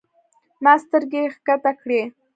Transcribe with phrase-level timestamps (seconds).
[0.63, 2.01] ما سترګې کښته کړې.